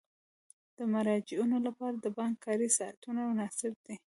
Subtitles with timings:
[0.77, 3.95] د مراجعینو لپاره د بانک کاري ساعتونه مناسب دي.